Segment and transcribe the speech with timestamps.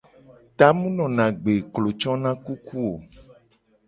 [0.57, 2.93] Ta mu nona agbe, klo cona kuku o.